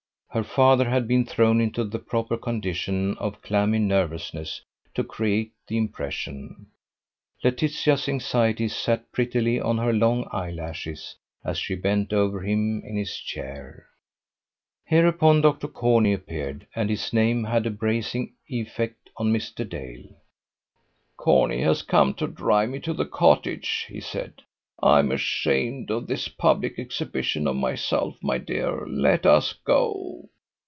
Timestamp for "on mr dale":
19.17-20.15